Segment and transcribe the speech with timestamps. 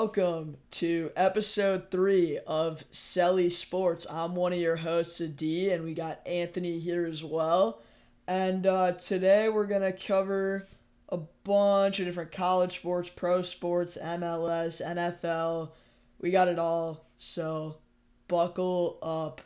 [0.00, 4.06] welcome to episode three of Selly Sports.
[4.08, 7.82] I'm one of your hosts, Adi, and we got Anthony here as well.
[8.26, 10.66] And uh, today we're going to cover
[11.10, 15.72] a bunch of different college sports, pro sports, MLS, NFL.
[16.18, 17.04] We got it all.
[17.18, 17.76] So
[18.26, 19.42] buckle up.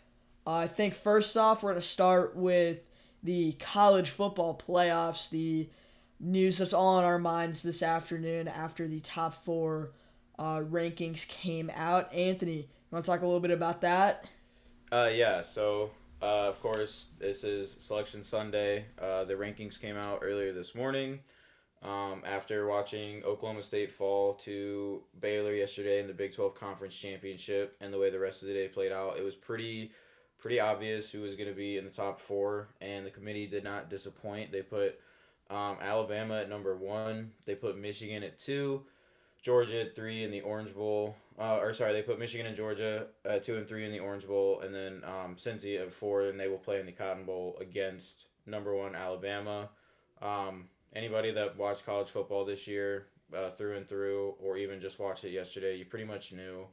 [0.47, 2.79] I think first off, we're going to start with
[3.25, 5.69] the college football playoffs, the
[6.21, 9.91] news that's all on our minds this afternoon after the top four
[10.39, 12.13] uh, rankings came out.
[12.13, 14.29] Anthony, you want to talk a little bit about that?
[14.93, 15.91] Uh, yeah, so
[16.23, 18.87] uh, of course, this is Selection Sunday.
[19.01, 21.21] Uh, the rankings came out earlier this morning.
[21.83, 27.77] Um, after watching Oklahoma State fall to Baylor yesterday in the Big 12 Conference Championship
[27.81, 29.93] and the way the rest of the day played out, it was pretty
[30.39, 33.65] pretty obvious who was going to be in the top four, and the committee did
[33.65, 34.53] not disappoint.
[34.53, 35.01] They put
[35.49, 38.83] um, Alabama at number one, they put Michigan at two,
[39.45, 41.15] Georgia at three in the Orange Bowl.
[41.39, 43.07] Uh, or sorry, they put Michigan and Georgia
[43.43, 46.49] two and three in the Orange Bowl, and then um, Cincy at four, and they
[46.49, 49.69] will play in the Cotton Bowl against number one Alabama.
[50.23, 53.07] Um, anybody that watched college football this year
[53.37, 56.67] uh, through and through, or even just watched it yesterday, you pretty much knew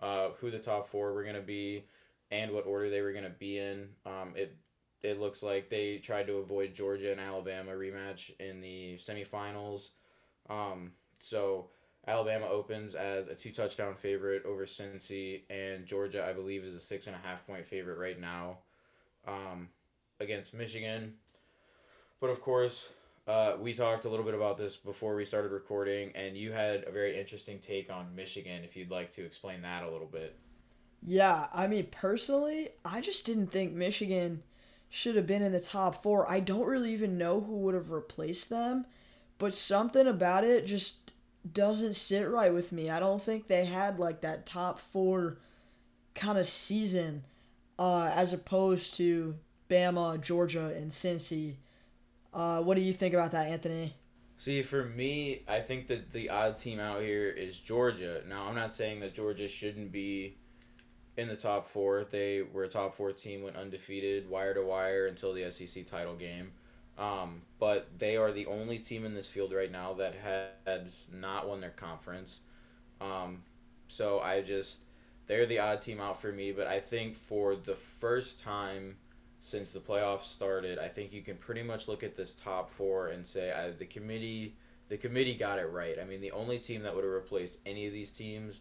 [0.00, 1.84] uh, who the top four were going to be
[2.30, 3.90] and what order they were going to be in.
[4.04, 4.56] Um, it
[5.02, 9.90] it looks like they tried to avoid Georgia and Alabama rematch in the semifinals.
[10.50, 11.68] Um, so
[12.08, 16.80] Alabama opens as a two touchdown favorite over Cincy, and Georgia, I believe, is a
[16.80, 18.58] six and a half point favorite right now
[19.26, 19.68] um,
[20.18, 21.14] against Michigan.
[22.18, 22.88] But of course,
[23.26, 26.84] uh, we talked a little bit about this before we started recording, and you had
[26.84, 28.64] a very interesting take on Michigan.
[28.64, 30.34] If you'd like to explain that a little bit.
[31.02, 34.42] Yeah, I mean, personally, I just didn't think Michigan
[34.88, 36.28] should have been in the top four.
[36.28, 38.86] I don't really even know who would have replaced them,
[39.36, 41.12] but something about it just
[41.52, 42.90] doesn't sit right with me.
[42.90, 45.38] I don't think they had like that top four
[46.14, 47.24] kind of season
[47.78, 49.36] uh, as opposed to
[49.68, 51.54] Bama, Georgia, and Cincy.
[52.32, 53.94] Uh, what do you think about that, Anthony?
[54.36, 58.22] See, for me, I think that the odd team out here is Georgia.
[58.28, 60.36] Now, I'm not saying that Georgia shouldn't be
[61.16, 62.06] in the top four.
[62.08, 66.14] They were a top four team, went undefeated, wire to wire until the SEC title
[66.14, 66.52] game.
[66.98, 70.14] Um, but they are the only team in this field right now that
[70.66, 72.40] has not won their conference.
[73.00, 73.42] Um,
[73.86, 74.80] so I just,
[75.26, 76.50] they're the odd team out for me.
[76.52, 78.96] But I think for the first time
[79.40, 83.08] since the playoffs started, I think you can pretty much look at this top four
[83.08, 84.56] and say I, the committee,
[84.88, 85.96] the committee got it right.
[86.00, 88.60] I mean, the only team that would have replaced any of these teams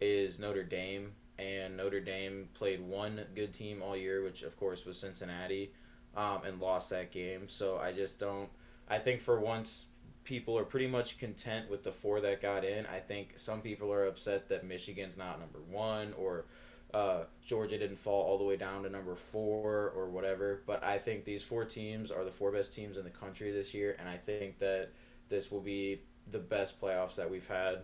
[0.00, 4.84] is Notre Dame and Notre Dame played one good team all year, which of course
[4.84, 5.72] was Cincinnati,
[6.16, 7.48] um, and lost that game.
[7.48, 8.48] So I just don't.
[8.88, 9.86] I think for once,
[10.24, 12.86] people are pretty much content with the four that got in.
[12.86, 16.46] I think some people are upset that Michigan's not number one or.
[16.92, 20.96] Uh, Georgia didn't fall all the way down to number four or whatever, but I
[20.96, 24.08] think these four teams are the four best teams in the country this year, and
[24.08, 24.90] I think that
[25.28, 27.80] this will be the best playoffs that we've had,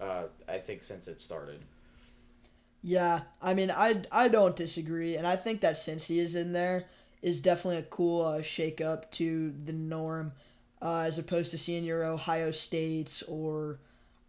[0.00, 1.64] uh, I think, since it started.
[2.82, 6.84] Yeah, I mean, I, I don't disagree, and I think that Cincy is in there
[7.22, 10.32] is definitely a cool uh, shake up to the norm,
[10.82, 13.78] uh, as opposed to seeing your Ohio States or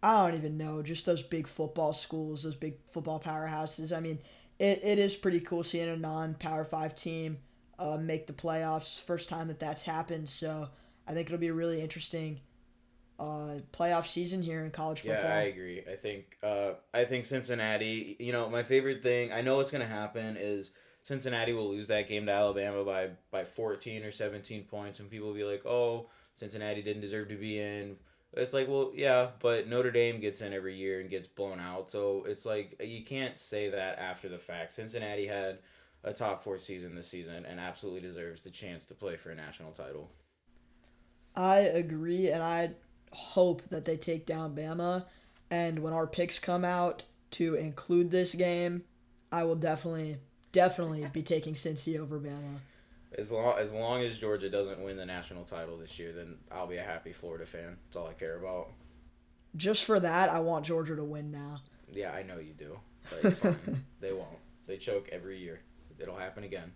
[0.02, 3.96] I don't even know, just those big football schools, those big football powerhouses.
[3.96, 4.18] I mean,
[4.58, 7.38] it, it is pretty cool seeing a non Power Five team
[7.78, 9.02] uh, make the playoffs.
[9.02, 10.68] First time that that's happened, so
[11.08, 12.40] I think it'll be a really interesting
[13.18, 15.22] uh, playoff season here in college football.
[15.22, 15.82] Yeah, I agree.
[15.90, 18.16] I think uh, I think Cincinnati.
[18.20, 19.32] You know, my favorite thing.
[19.32, 20.70] I know what's gonna happen is
[21.04, 25.28] Cincinnati will lose that game to Alabama by by fourteen or seventeen points, and people
[25.28, 27.96] will be like, "Oh, Cincinnati didn't deserve to be in."
[28.36, 31.92] It's like, well, yeah, but Notre Dame gets in every year and gets blown out,
[31.92, 34.72] so it's like you can't say that after the fact.
[34.72, 35.60] Cincinnati had
[36.02, 39.36] a top four season this season and absolutely deserves the chance to play for a
[39.36, 40.10] national title.
[41.36, 42.70] I agree, and I
[43.12, 45.04] hope that they take down Bama.
[45.50, 48.82] And when our picks come out to include this game,
[49.30, 50.18] I will definitely,
[50.54, 52.56] definitely be taking Cincy over Bama.
[53.18, 56.66] As long as long as Georgia doesn't win the national title this year, then I'll
[56.66, 57.76] be a happy Florida fan.
[57.84, 58.70] That's all I care about.
[59.56, 61.60] Just for that, I want Georgia to win now.
[61.92, 62.78] Yeah, I know you do,
[63.10, 63.84] but it's fine.
[64.00, 64.38] they won't.
[64.66, 65.60] They choke every year.
[65.98, 66.72] It'll happen again.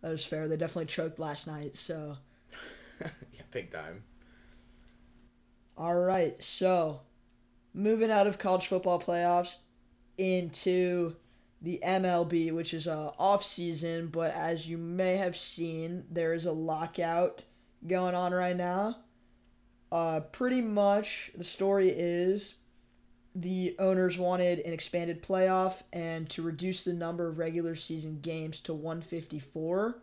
[0.00, 0.48] That is fair.
[0.48, 2.16] They definitely choked last night, so.
[3.00, 4.02] yeah, big time.
[5.76, 7.00] All right, so
[7.74, 9.58] moving out of college football playoffs
[10.18, 11.14] into
[11.64, 16.44] the MLB, which is a off season, but as you may have seen, there is
[16.44, 17.42] a lockout
[17.86, 18.98] going on right now.
[19.90, 22.54] Uh, pretty much the story is
[23.34, 28.60] the owners wanted an expanded playoff and to reduce the number of regular season games
[28.60, 29.98] to 154.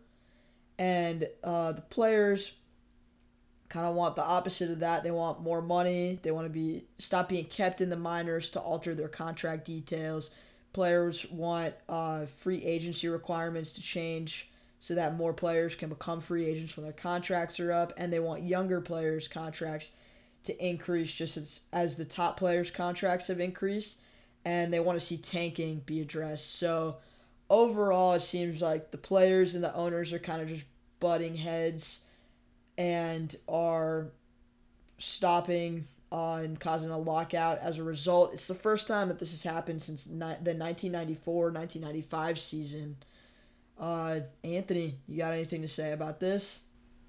[0.79, 2.53] And uh, the players
[3.69, 5.03] kind of want the opposite of that.
[5.03, 6.19] They want more money.
[6.23, 10.31] They want to be stop being kept in the minors to alter their contract details.
[10.73, 16.45] Players want uh, free agency requirements to change so that more players can become free
[16.45, 19.91] agents when their contracts are up, and they want younger players' contracts
[20.43, 23.99] to increase just as, as the top players' contracts have increased,
[24.43, 26.55] and they want to see tanking be addressed.
[26.55, 26.97] So
[27.49, 30.65] overall, it seems like the players and the owners are kind of just
[30.99, 31.99] butting heads
[32.77, 34.07] and are
[34.97, 38.33] stopping uh, and causing a lockout as a result.
[38.33, 42.97] It's the first time that this has happened since ni- the 1994 1995 season.
[43.79, 46.63] Uh, Anthony, you got anything to say about this?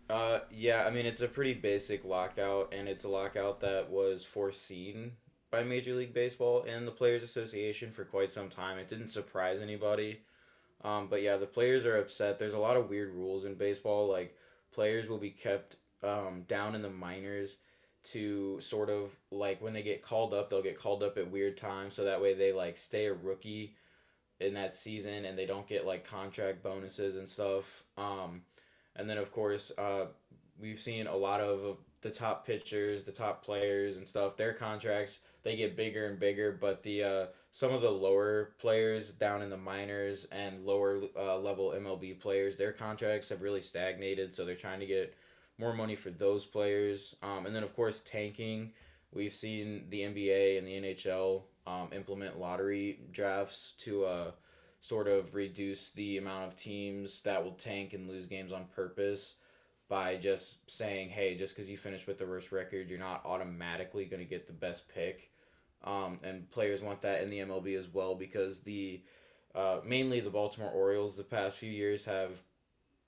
[0.09, 4.25] Uh, yeah, I mean, it's a pretty basic lockout, and it's a lockout that was
[4.25, 5.13] foreseen
[5.51, 8.79] by Major League Baseball and the Players Association for quite some time.
[8.79, 10.21] It didn't surprise anybody.
[10.85, 12.39] Um, but yeah, the players are upset.
[12.39, 14.09] There's a lot of weird rules in baseball.
[14.09, 14.37] Like,
[14.73, 17.57] players will be kept um, down in the minors
[18.05, 21.57] to sort of like when they get called up, they'll get called up at weird
[21.57, 21.95] times.
[21.95, 23.75] So that way they like stay a rookie
[24.41, 27.85] in that season and they don't get like contract bonuses and stuff.
[27.97, 28.43] Um,
[28.97, 30.07] and then, of course, uh,
[30.61, 34.37] we've seen a lot of the top pitchers, the top players, and stuff.
[34.37, 39.11] Their contracts they get bigger and bigger, but the uh, some of the lower players
[39.11, 44.35] down in the minors and lower uh, level MLB players, their contracts have really stagnated.
[44.35, 45.15] So they're trying to get
[45.59, 47.15] more money for those players.
[47.23, 48.73] Um, and then, of course, tanking.
[49.13, 54.31] We've seen the NBA and the NHL um, implement lottery drafts to uh,
[54.81, 59.35] sort of reduce the amount of teams that will tank and lose games on purpose
[59.89, 64.07] by just saying, hey, just because you finish with the worst record, you're not automatically
[64.07, 65.31] going to get the best pick.
[65.85, 69.03] Um, and players want that in the MLB as well because the
[69.55, 72.43] uh, mainly the Baltimore Orioles the past few years have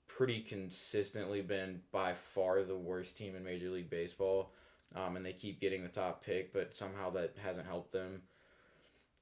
[0.07, 4.51] pretty consistently been by far the worst team in Major League Baseball.
[4.95, 8.21] Um, and they keep getting the top pick, but somehow that hasn't helped them.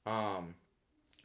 [0.06, 0.56] Um,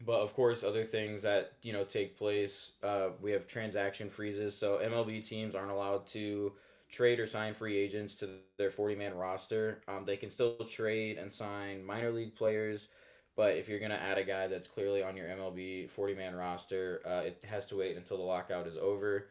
[0.04, 4.56] but of course, other things that you know take place, uh, we have transaction freezes.
[4.56, 6.52] So MLB teams aren't allowed to
[6.88, 9.80] trade or sign free agents to their forty man roster.
[9.88, 12.88] Um, they can still trade and sign minor league players,
[13.36, 17.00] but if you're gonna add a guy that's clearly on your MLB forty man roster,
[17.04, 19.26] uh, it has to wait until the lockout is over.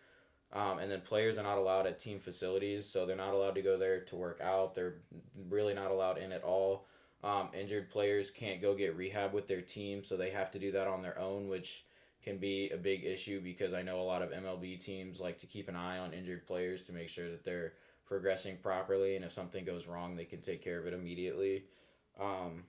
[0.53, 3.61] Um, and then players are not allowed at team facilities, so they're not allowed to
[3.61, 4.73] go there to work out.
[4.73, 4.95] They're
[5.49, 6.87] really not allowed in at all.
[7.23, 10.71] Um, injured players can't go get rehab with their team, so they have to do
[10.71, 11.83] that on their own, which
[12.23, 15.47] can be a big issue because I know a lot of MLB teams like to
[15.47, 17.73] keep an eye on injured players to make sure that they're
[18.05, 21.65] progressing properly, and if something goes wrong, they can take care of it immediately.
[22.19, 22.63] Um,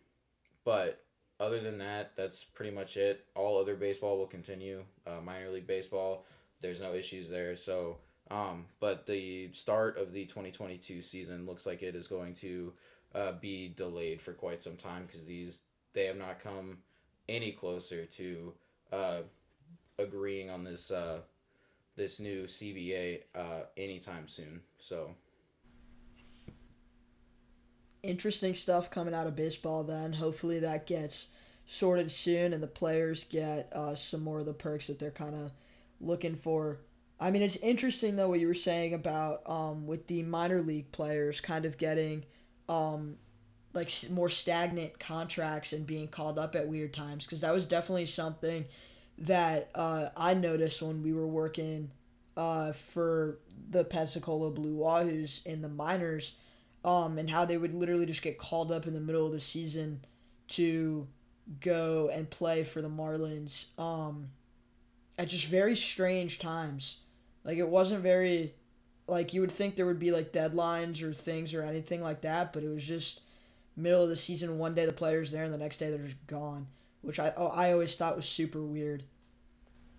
[0.64, 1.04] but
[1.40, 3.24] other than that, that's pretty much it.
[3.36, 4.82] All other baseball will continue.
[5.06, 6.24] Uh, minor league baseball,
[6.60, 7.54] there's no issues there.
[7.54, 7.98] So,
[8.30, 12.72] um, but the start of the 2022 season looks like it is going to
[13.14, 15.60] uh, be delayed for quite some time because these
[15.92, 16.78] they have not come
[17.28, 18.52] any closer to
[18.92, 19.20] uh,
[19.98, 21.20] agreeing on this uh,
[21.96, 24.60] this new CBA uh, anytime soon.
[24.78, 25.14] So
[28.02, 29.84] interesting stuff coming out of baseball.
[29.84, 31.28] Then hopefully that gets
[31.66, 35.34] sorted soon and the players get uh, some more of the perks that they're kind
[35.34, 35.52] of
[36.00, 36.80] looking for.
[37.20, 40.92] I mean, it's interesting though what you were saying about um, with the minor league
[40.92, 42.24] players kind of getting
[42.68, 43.16] um,
[43.74, 48.06] like more stagnant contracts and being called up at weird times because that was definitely
[48.06, 48.64] something
[49.18, 51.90] that uh, I noticed when we were working
[52.36, 53.40] uh, for
[53.70, 56.36] the Pensacola Blue Wahoos in the minors,
[56.84, 59.40] um, and how they would literally just get called up in the middle of the
[59.40, 60.04] season
[60.48, 61.08] to
[61.60, 64.28] go and play for the Marlins um,
[65.18, 66.98] at just very strange times.
[67.44, 68.54] Like it wasn't very
[69.08, 72.52] like you would think there would be like deadlines or things or anything like that,
[72.52, 73.20] but it was just
[73.76, 74.58] middle of the season.
[74.58, 76.68] One day the players there, and the next day they're just gone,
[77.02, 79.02] which I oh, I always thought was super weird.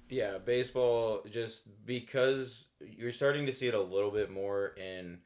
[0.09, 5.19] Yeah, baseball just because you're starting to see it a little bit more in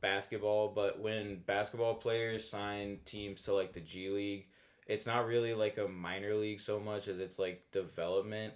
[0.00, 4.48] basketball, but when basketball players sign teams to like the G League,
[4.86, 8.54] it's not really like a minor league so much as it's like development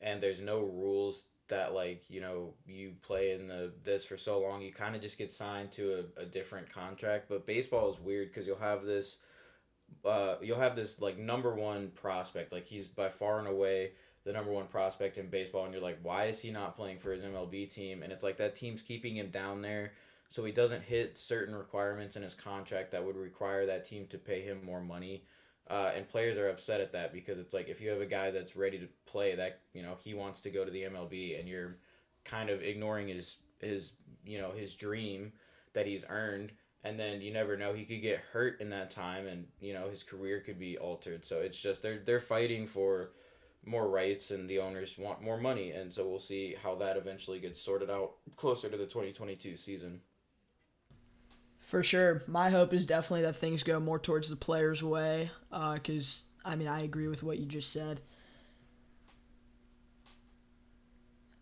[0.00, 4.40] and there's no rules that like you know you play in the this for so
[4.40, 7.26] long you kind of just get signed to a, a different contract.
[7.28, 9.18] But baseball is weird because you'll have this
[10.04, 12.52] uh, you'll have this like number one prospect.
[12.52, 13.92] Like he's by far and away
[14.24, 17.12] the number one prospect in baseball and you're like why is he not playing for
[17.12, 18.02] his mlb team?
[18.02, 19.92] And it's like that team's keeping him down there
[20.30, 24.18] so he doesn't hit certain requirements in his contract that would require that team to
[24.18, 25.24] pay him more money
[25.70, 28.30] Uh, and players are upset at that because it's like if you have a guy
[28.30, 31.46] that's ready to play that you know he wants to go to the MLB and
[31.46, 31.76] you're
[32.24, 33.92] kind of ignoring his his
[34.24, 35.32] you know his dream
[35.74, 36.52] that he's earned
[36.84, 39.88] and then you never know he could get hurt in that time and you know
[39.88, 41.24] his career could be altered.
[41.24, 43.10] So it's just they're they're fighting for
[43.64, 45.72] more rights and the owners want more money.
[45.72, 50.00] And so we'll see how that eventually gets sorted out closer to the 2022 season
[51.68, 55.30] for sure my hope is definitely that things go more towards the players way
[55.74, 58.00] because uh, i mean i agree with what you just said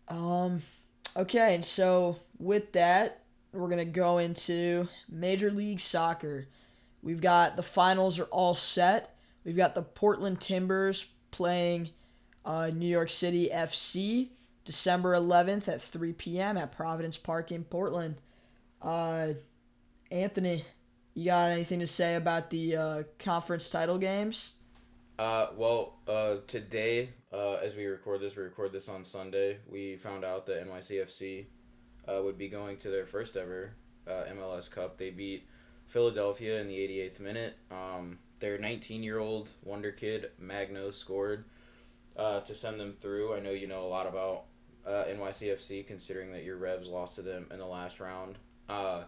[0.09, 0.61] um
[1.15, 3.23] okay and so with that
[3.57, 6.47] we're going to go into Major League Soccer.
[7.01, 9.15] We've got the finals are all set.
[9.43, 11.89] We've got the Portland Timbers playing
[12.45, 14.29] uh, New York City FC
[14.65, 16.57] December 11th at 3 p.m.
[16.57, 18.15] at Providence Park in Portland.
[18.81, 19.29] Uh,
[20.11, 20.63] Anthony,
[21.13, 24.53] you got anything to say about the uh, conference title games?
[25.19, 29.57] Uh, well, uh, today, uh, as we record this, we record this on Sunday.
[29.67, 31.45] We found out that NYCFC
[32.07, 33.73] uh, would be going to their first ever
[34.07, 34.97] uh, MLS Cup.
[34.97, 35.47] They beat
[35.87, 37.57] Philadelphia in the 88th minute.
[37.71, 41.45] Um, their 19 year old wonder kid, Magno, scored
[42.15, 43.35] uh, to send them through.
[43.35, 44.43] I know you know a lot about
[44.85, 48.37] uh, NYCFC, considering that your Revs lost to them in the last round.
[48.69, 49.03] Uh,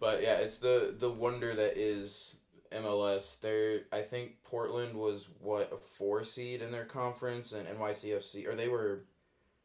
[0.00, 2.34] but yeah, it's the, the wonder that is
[2.72, 3.38] MLS.
[3.40, 8.54] There, I think Portland was what a four seed in their conference, and NYCFC, or
[8.54, 9.04] they were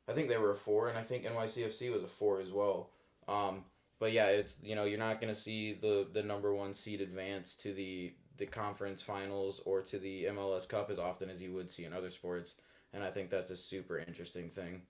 [0.07, 2.91] I think they were a four, and I think NYCFC was a four as well.
[3.27, 3.63] Um,
[3.99, 7.55] but yeah, it's you know you're not gonna see the the number one seed advance
[7.55, 11.71] to the the conference finals or to the MLS Cup as often as you would
[11.71, 12.55] see in other sports,
[12.93, 14.81] and I think that's a super interesting thing.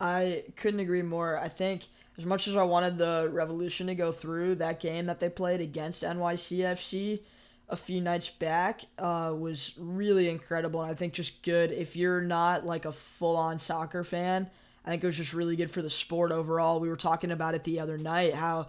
[0.00, 1.38] I couldn't agree more.
[1.38, 1.86] I think
[2.18, 5.60] as much as I wanted the Revolution to go through that game that they played
[5.60, 7.20] against NYCFC,
[7.68, 10.82] a few nights back uh, was really incredible.
[10.82, 14.48] And I think just good if you're not like a full on soccer fan.
[14.84, 16.78] I think it was just really good for the sport overall.
[16.78, 18.68] We were talking about it the other night how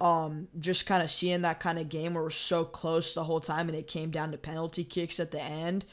[0.00, 3.40] um, just kind of seeing that kind of game where we're so close the whole
[3.40, 5.84] time and it came down to penalty kicks at the end.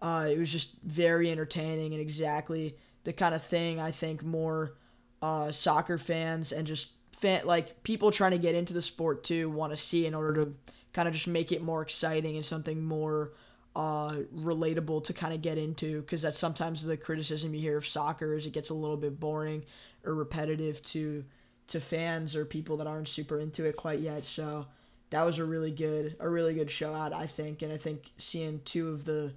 [0.00, 4.76] Uh, it was just very entertaining and exactly the kind of thing I think more
[5.22, 9.50] uh, soccer fans and just fan like people trying to get into the sport too
[9.50, 10.54] want to see in order to
[10.92, 13.32] kind of just make it more exciting and something more
[13.76, 17.86] uh, relatable to kind of get into because that's sometimes the criticism you hear of
[17.86, 19.64] soccer is it gets a little bit boring
[20.04, 21.24] or repetitive to
[21.68, 24.24] to fans or people that aren't super into it quite yet.
[24.24, 24.66] So
[25.10, 27.62] that was a really good a really good show out I think.
[27.62, 29.34] And I think seeing two of the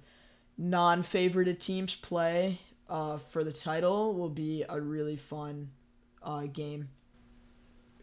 [0.58, 5.70] non-favorited teams play uh, for the title will be a really fun
[6.22, 6.88] uh, game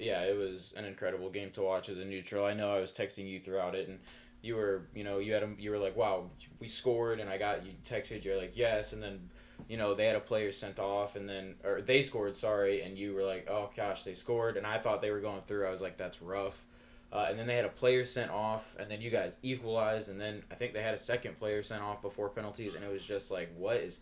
[0.02, 2.46] yeah, it was an incredible game to watch as a neutral.
[2.46, 4.00] I know I was texting you throughout it, and
[4.42, 7.38] you were, you know, you had a, you were like, "Wow, we scored," and I
[7.38, 8.24] got you texted.
[8.26, 9.30] You're like, "Yes," and then,
[9.70, 12.98] you know, they had a player sent off, and then or they scored, sorry, and
[12.98, 15.68] you were like, "Oh gosh, they scored," and I thought they were going through.
[15.68, 16.66] I was like, "That's rough."
[17.14, 20.20] Uh, and then they had a player sent off, and then you guys equalized, and
[20.20, 23.06] then I think they had a second player sent off before penalties, and it was
[23.06, 24.00] just like, what is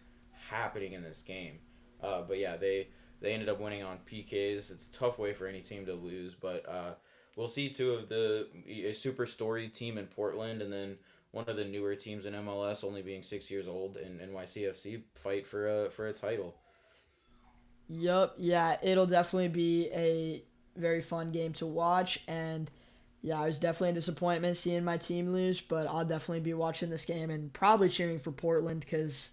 [0.50, 1.60] happening in this game?
[2.02, 2.88] Uh, but yeah, they
[3.22, 4.72] they ended up winning on PKs.
[4.72, 6.94] It's a tough way for any team to lose, but uh,
[7.36, 10.98] we'll see two of the a super storied team in Portland and then
[11.32, 15.46] one of the newer teams in MLS, only being six years old, in NYCFC fight
[15.46, 16.56] for a for a title.
[17.90, 20.44] Yep, yeah, it'll definitely be a
[20.76, 22.70] very fun game to watch, and
[23.22, 26.90] yeah, it was definitely a disappointment seeing my team lose, but I'll definitely be watching
[26.90, 29.32] this game and probably cheering for Portland because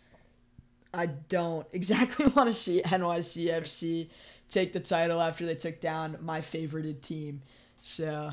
[0.92, 4.08] I don't exactly want to see NYCFC
[4.48, 7.42] take the title after they took down my favorited team.
[7.80, 8.32] So.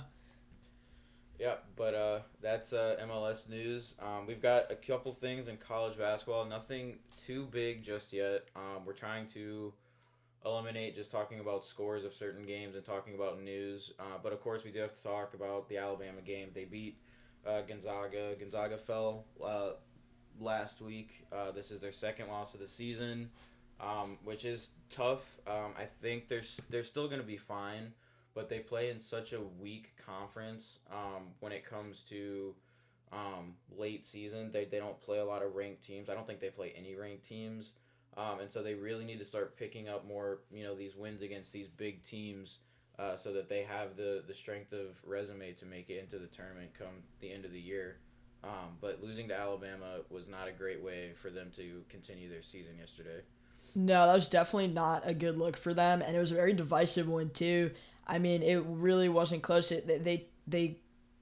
[1.39, 3.95] Yeah, but uh, that's uh, MLS news.
[3.99, 6.45] Um, we've got a couple things in college basketball.
[6.45, 8.45] Nothing too big just yet.
[8.55, 9.73] Um, we're trying to
[10.45, 13.91] eliminate just talking about scores of certain games and talking about news.
[13.99, 16.49] Uh, but of course, we do have to talk about the Alabama game.
[16.53, 16.97] They beat
[17.45, 18.35] uh, Gonzaga.
[18.39, 19.71] Gonzaga fell uh,
[20.39, 21.25] last week.
[21.31, 23.29] Uh, this is their second loss of the season,
[23.79, 25.37] um, which is tough.
[25.47, 27.93] Um, I think they're they're still gonna be fine,
[28.33, 32.53] but they play in such a weak conference um, when it comes to
[33.11, 34.51] um, late season.
[34.51, 36.09] They they don't play a lot of ranked teams.
[36.09, 37.73] I don't think they play any ranked teams.
[38.15, 41.23] Um, and so they really need to start picking up more, you know, these wins
[41.23, 42.59] against these big teams,
[42.99, 46.27] uh, so that they have the the strength of resume to make it into the
[46.27, 47.97] tournament come the end of the year.
[48.43, 52.41] Um, but losing to Alabama was not a great way for them to continue their
[52.41, 53.21] season yesterday.
[53.75, 56.53] No, that was definitely not a good look for them, and it was a very
[56.53, 57.71] divisive one too.
[58.05, 59.71] I mean, it really wasn't close.
[59.71, 60.77] It, they they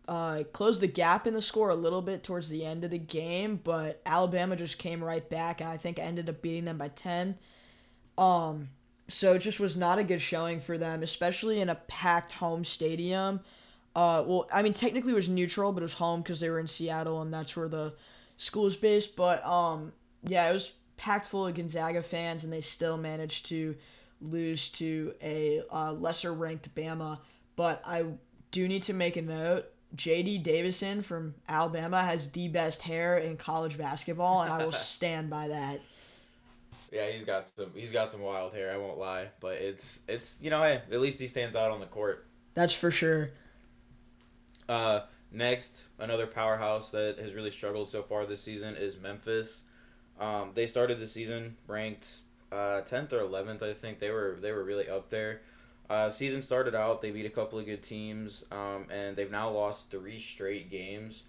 [0.07, 2.97] uh, closed the gap in the score a little bit towards the end of the
[2.97, 6.89] game, but Alabama just came right back and I think ended up beating them by
[6.89, 7.37] 10.
[8.17, 8.69] Um,
[9.07, 12.65] so it just was not a good showing for them, especially in a packed home
[12.65, 13.41] stadium.
[13.95, 16.59] Uh, well, I mean, technically it was neutral, but it was home because they were
[16.59, 17.93] in Seattle and that's where the
[18.37, 19.15] school is based.
[19.15, 19.91] But um,
[20.23, 23.75] yeah, it was packed full of Gonzaga fans, and they still managed to
[24.21, 27.19] lose to a uh, lesser ranked Bama.
[27.55, 28.05] But I
[28.51, 29.65] do need to make a note.
[29.95, 35.29] JD Davison from Alabama has the best hair in college basketball, and I will stand
[35.29, 35.81] by that.
[36.91, 38.71] Yeah, he's got some he's got some wild hair.
[38.71, 41.79] I won't lie, but it's it's you know hey, at least he stands out on
[41.79, 42.25] the court.
[42.53, 43.31] That's for sure.
[44.71, 45.01] Uh,
[45.33, 49.63] next, another powerhouse that has really struggled so far this season is Memphis.
[50.17, 52.07] Um, they started the season ranked
[52.53, 53.99] uh, tenth or eleventh, I think.
[53.99, 55.41] They were they were really up there.
[55.89, 59.49] Uh, season started out, they beat a couple of good teams, um, and they've now
[59.49, 61.23] lost three straight games.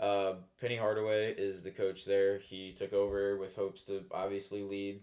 [0.00, 2.38] Uh, Penny Hardaway is the coach there.
[2.38, 5.00] He took over with hopes to obviously lead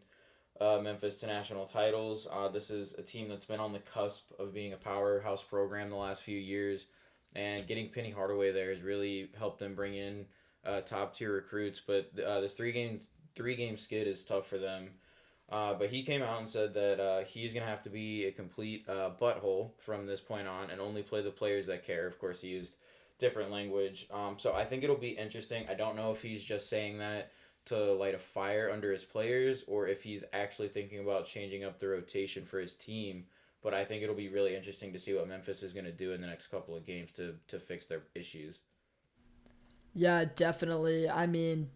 [0.59, 2.27] uh, Memphis to national titles.
[2.31, 5.91] Uh, this is a team that's been on the cusp of being a powerhouse program
[5.91, 6.87] the last few years,
[7.35, 10.25] and getting Penny Hardaway there has really helped them bring in
[10.65, 11.81] uh, top tier recruits.
[11.85, 12.99] But uh, this three game
[13.35, 14.89] three game skid is tough for them.
[15.51, 18.31] Uh, but he came out and said that uh, he's to have to be a
[18.31, 22.07] complete uh, butthole from this point on and only play the players that care.
[22.07, 22.77] Of course, he used
[23.19, 24.07] different language.
[24.11, 25.65] Um, so I think it'll be interesting.
[25.69, 27.31] I don't know if he's just saying that
[27.65, 31.79] to light a fire under his players or if he's actually thinking about changing up
[31.79, 33.25] the rotation for his team.
[33.63, 36.11] But I think it'll be really interesting to see what Memphis is going to do
[36.11, 38.59] in the next couple of games to, to fix their issues.
[39.95, 41.09] Yeah, definitely.
[41.09, 41.69] I mean,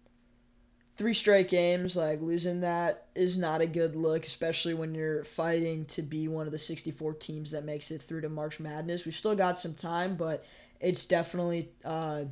[0.98, 5.86] three straight games, like losing that is not a good look, especially when you're fighting
[5.86, 9.06] to be one of the 64 teams that makes it through to March Madness.
[9.06, 10.44] We've still got some time, but
[10.80, 12.26] it's definitely uh,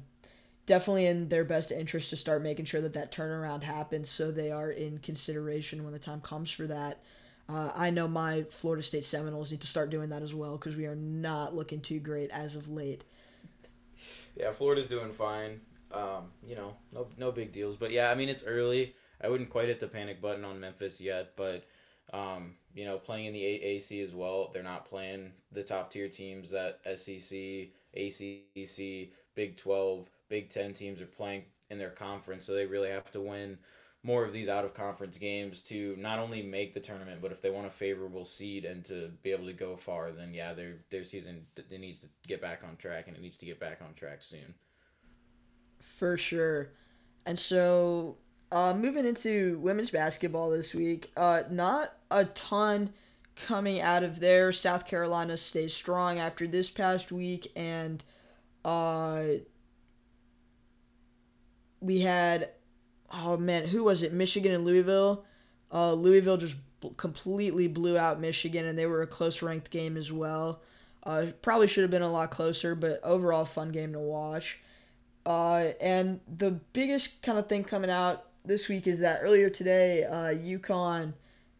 [0.65, 4.51] definitely in their best interest to start making sure that that turnaround happens so they
[4.51, 7.03] are in consideration when the time comes for that.
[7.47, 10.75] Uh, I know my Florida State Seminoles need to start doing that as well because
[10.75, 13.03] we are not looking too great as of late.
[14.35, 15.61] Yeah, Florida's doing fine.
[15.93, 17.77] Um, you know, no no big deals.
[17.77, 18.95] But yeah, I mean it's early.
[19.21, 21.65] I wouldn't quite hit the panic button on Memphis yet, but
[22.13, 26.09] um, you know, playing in the AAC as well, they're not playing the top tier
[26.09, 32.53] teams that SEC, ACC, Big 12, Big 10 teams are playing in their conference, so
[32.53, 33.57] they really have to win
[34.05, 37.41] more of these out of conference games to not only make the tournament, but if
[37.41, 40.75] they want a favorable seed and to be able to go far, then yeah, their
[40.89, 43.79] their season it needs to get back on track and it needs to get back
[43.81, 44.53] on track soon
[45.85, 46.71] for sure.
[47.25, 48.17] And so,
[48.51, 52.91] uh, moving into women's basketball this week, uh, not a ton
[53.35, 54.51] coming out of there.
[54.51, 58.03] South Carolina stays strong after this past week, and
[58.63, 59.23] uh,
[61.79, 62.49] we had,
[63.15, 64.13] oh man, who was it?
[64.13, 65.25] Michigan and Louisville.
[65.71, 66.57] Uh, Louisville just
[66.97, 70.61] completely blew out Michigan, and they were a close ranked game as well.
[71.03, 74.59] Uh, probably should have been a lot closer, but overall, fun game to watch.
[75.25, 80.03] Uh, and the biggest kind of thing coming out this week is that earlier today,
[80.03, 81.13] uh, UConn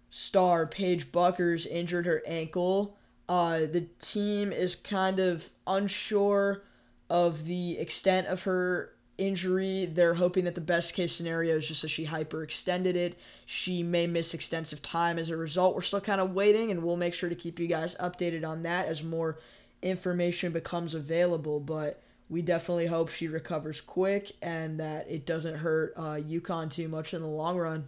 [0.10, 2.98] star Paige Bueckers injured her ankle.
[3.28, 6.63] Uh, the team is kind of unsure
[7.10, 9.86] of the extent of her injury.
[9.86, 13.17] They're hoping that the best case scenario is just that she hyperextended it.
[13.45, 15.75] She may miss extensive time as a result.
[15.75, 18.63] We're still kind of waiting, and we'll make sure to keep you guys updated on
[18.63, 19.39] that as more
[19.82, 21.60] information becomes available.
[21.60, 26.88] But we definitely hope she recovers quick and that it doesn't hurt uh, UConn too
[26.88, 27.88] much in the long run.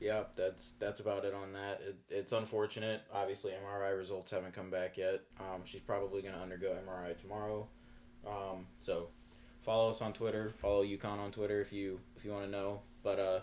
[0.00, 1.80] Yeah, that's that's about it on that.
[1.86, 3.02] It, it's unfortunate.
[3.12, 5.20] Obviously, MRI results haven't come back yet.
[5.38, 7.68] Um, she's probably going to undergo MRI tomorrow.
[8.26, 9.10] Um, so,
[9.62, 10.52] follow us on Twitter.
[10.60, 12.80] Follow UConn on Twitter if you if you want to know.
[13.02, 13.40] But uh,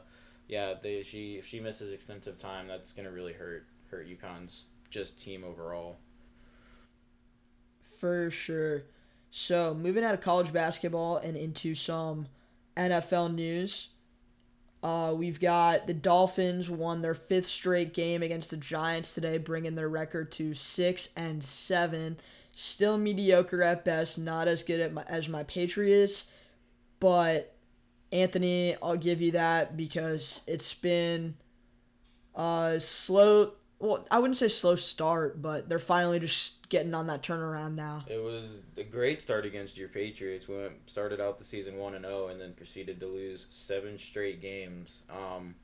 [0.48, 5.20] yeah, they, she if she misses extensive time, that's to really hurt hurt UConn's just
[5.20, 5.98] team overall.
[7.84, 8.84] For sure.
[9.32, 12.28] So, moving out of college basketball and into some
[12.76, 13.90] NFL news.
[14.82, 19.76] Uh, we've got the Dolphins won their fifth straight game against the Giants today, bringing
[19.76, 22.18] their record to six and seven.
[22.52, 26.26] Still mediocre at best, not as good my, as my Patriots,
[27.00, 27.56] but
[28.12, 31.36] Anthony, I'll give you that because it's been
[32.36, 33.54] a slow.
[33.80, 38.04] Well, I wouldn't say slow start, but they're finally just getting on that turnaround now.
[38.08, 40.48] It was a great start against your Patriots.
[40.48, 43.46] We went, started out the season one and zero, oh and then proceeded to lose
[43.50, 45.04] seven straight games.
[45.10, 45.56] Um,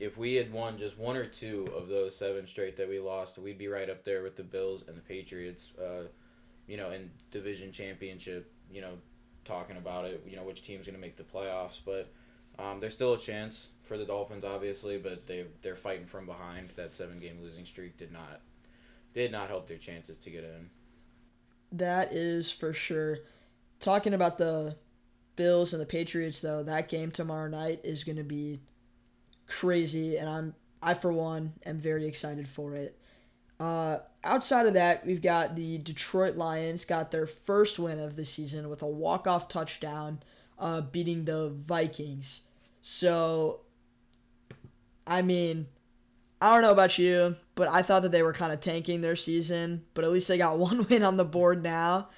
[0.00, 3.38] if we had won just one or two of those seven straight that we lost,
[3.38, 5.70] we'd be right up there with the Bills and the Patriots.
[5.78, 6.08] Uh,
[6.66, 8.94] you know, in division championship you know,
[9.44, 10.24] talking about it.
[10.26, 12.10] You know, which team's going to make the playoffs, but.
[12.58, 16.70] Um, there's still a chance for the Dolphins, obviously, but they they're fighting from behind.
[16.70, 18.42] That seven game losing streak did not
[19.14, 20.68] did not help their chances to get in.
[21.72, 23.20] That is for sure.
[23.78, 24.76] Talking about the
[25.36, 28.60] Bills and the Patriots, though, that game tomorrow night is going to be
[29.50, 32.98] crazy, and I'm I for one am very excited for it.
[33.58, 38.24] Uh, outside of that, we've got the Detroit Lions got their first win of the
[38.24, 40.22] season with a walk off touchdown,
[40.58, 42.40] uh, beating the Vikings.
[42.80, 43.60] So,
[45.06, 45.66] I mean,
[46.40, 49.16] I don't know about you, but I thought that they were kind of tanking their
[49.16, 52.08] season, but at least they got one win on the board now.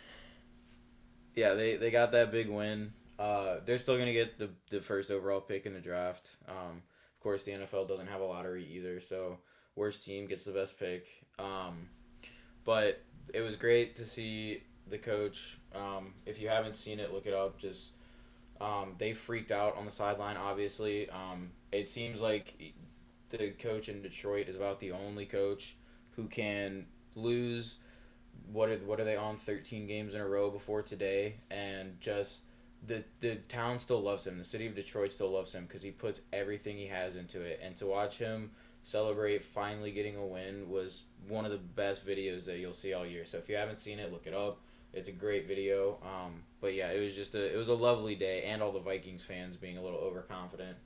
[1.35, 2.93] Yeah, they, they got that big win.
[3.19, 6.37] Uh, they're still gonna get the, the first overall pick in the draft.
[6.49, 6.83] Um,
[7.23, 9.39] course, the NFL doesn't have a lottery either, so
[9.77, 11.07] worst team gets the best pick.
[11.39, 11.89] Um,
[12.65, 15.59] but it was great to see the coach.
[15.75, 17.59] Um, if you haven't seen it, look it up.
[17.59, 17.93] Just
[18.61, 20.37] um, they freaked out on the sideline.
[20.37, 22.75] Obviously, um, it seems like
[23.31, 25.77] the coach in Detroit is about the only coach
[26.17, 27.77] who can lose.
[28.53, 29.37] What are what are they on?
[29.37, 32.43] Thirteen games in a row before today, and just
[32.87, 34.39] the the town still loves him.
[34.39, 37.61] The city of Detroit still loves him because he puts everything he has into it.
[37.63, 38.51] And to watch him
[38.83, 43.07] celebrate finally getting a win was one of the best videos that you'll see all
[43.07, 43.25] year.
[43.25, 44.61] So if you haven't seen it, look it up.
[44.93, 45.99] It's a great video.
[46.03, 48.81] Um, but yeah, it was just a it was a lovely day, and all the
[48.81, 50.77] Vikings fans being a little overconfident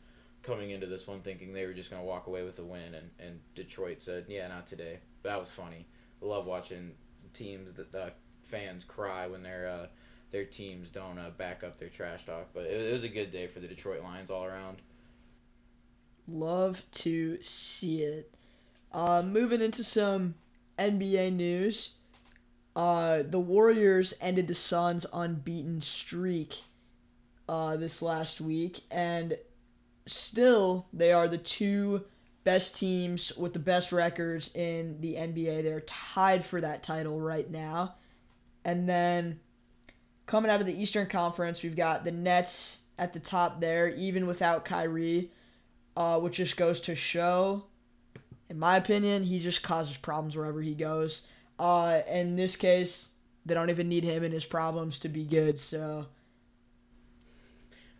[0.47, 3.11] coming into this one thinking they were just to walk away with a win, and,
[3.19, 5.01] and Detroit said, yeah, not today.
[5.25, 5.87] That was funny.
[6.21, 6.93] Love watching
[7.33, 8.11] teams that uh,
[8.43, 9.87] fans cry when their uh,
[10.31, 12.49] their teams don't uh, back up their trash talk.
[12.53, 14.79] But it, it was a good day for the Detroit Lions all around.
[16.29, 18.33] Love to see it.
[18.93, 20.35] Uh, moving into some
[20.79, 21.95] NBA news.
[22.75, 26.63] Uh, the Warriors ended the Suns' unbeaten streak
[27.49, 29.39] uh, this last week, and
[30.07, 32.05] still they are the two
[32.45, 35.63] best teams with the best records in the NBA.
[35.63, 37.97] They're tied for that title right now.
[38.65, 39.41] And then
[40.27, 44.27] coming out of the Eastern Conference, we've got the Nets at the top there, even
[44.27, 45.31] without Kyrie,
[45.97, 47.65] uh, which just goes to show,
[48.49, 51.27] in my opinion, he just causes problems wherever he goes.
[51.59, 53.11] Uh, in this case,
[53.45, 55.59] they don't even need him and his problems to be good.
[55.59, 56.07] So,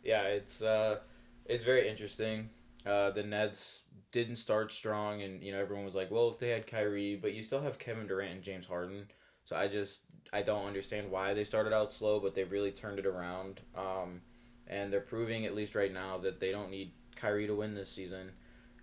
[0.05, 0.99] yeah, it's uh,
[1.47, 2.51] it's very interesting.
[2.85, 6.51] Uh, the Nets didn't start strong, and you know everyone was like, "Well, if they
[6.51, 9.09] had Kyrie, but you still have Kevin Durant and James Harden."
[9.45, 12.99] So I just I don't understand why they started out slow, but they've really turned
[12.99, 13.61] it around.
[13.77, 14.21] Um,
[14.67, 17.91] and they're proving at least right now that they don't need Kyrie to win this
[17.91, 18.33] season.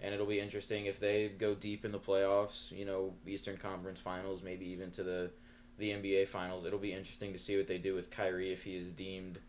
[0.02, 4.00] And it'll be interesting if they go deep in the playoffs, you know, Eastern Conference
[4.00, 5.32] Finals, maybe even to the
[5.80, 6.66] the NBA Finals.
[6.66, 9.40] It'll be interesting to see what they do with Kyrie if he is deemed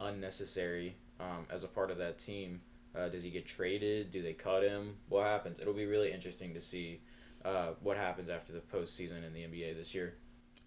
[0.00, 2.60] unnecessary um, as a part of that team.
[2.96, 4.10] Uh, does he get traded?
[4.10, 4.96] Do they cut him?
[5.08, 5.60] What happens?
[5.60, 7.00] It'll be really interesting to see
[7.44, 10.14] uh, what happens after the postseason in the NBA this year.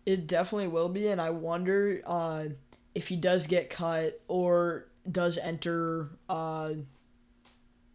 [0.10, 2.45] It definitely will be, and I wonder uh,
[2.95, 6.72] if he does get cut or does enter, uh,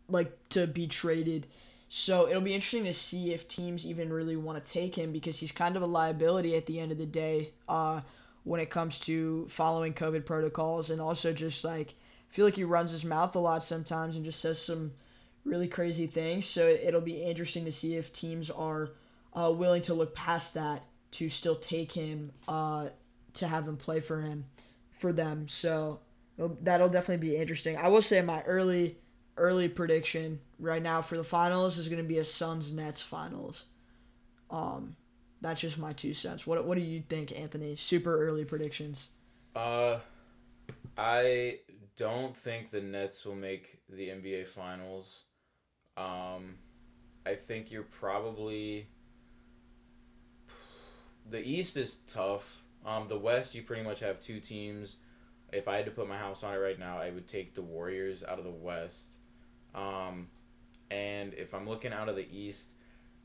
[0.08, 1.48] like to be traded.
[1.88, 5.40] So it'll be interesting to see if teams even really want to take him because
[5.40, 8.02] he's kind of a liability at the end of the day uh,
[8.44, 11.96] when it comes to following COVID protocols and also just like
[12.28, 14.92] feel like he runs his mouth a lot sometimes and just says some
[15.44, 16.46] really crazy things.
[16.46, 18.90] So it'll be interesting to see if teams are
[19.32, 22.88] uh, willing to look past that to still take him uh,
[23.34, 24.44] to have him play for him
[24.90, 25.48] for them.
[25.48, 26.00] So
[26.38, 27.76] that'll definitely be interesting.
[27.76, 28.98] I will say my early
[29.36, 33.64] early prediction right now for the finals is going to be a Suns Nets finals.
[34.50, 34.94] Um,
[35.40, 36.46] that's just my two cents.
[36.46, 37.76] What what do you think, Anthony?
[37.76, 39.10] Super early predictions.
[39.54, 39.98] Uh,
[40.96, 41.58] I
[41.96, 45.24] don't think the Nets will make the NBA Finals.
[45.96, 46.54] Um,
[47.26, 48.88] I think you're probably.
[51.28, 52.62] The East is tough.
[52.84, 54.96] Um, the West, you pretty much have two teams.
[55.52, 57.62] If I had to put my house on it right now, I would take the
[57.62, 59.16] Warriors out of the West.
[59.74, 60.28] Um,
[60.90, 62.68] and if I'm looking out of the East,